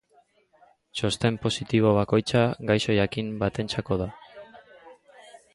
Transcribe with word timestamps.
Txosten 1.01 1.37
positibo 1.43 1.91
bakoitza 1.99 2.43
gaixo 2.71 2.97
jakin 3.01 3.31
batentzako 3.45 4.03
da. 4.05 4.09